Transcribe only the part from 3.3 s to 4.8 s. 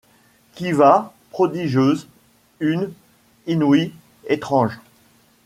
inouïe, étrange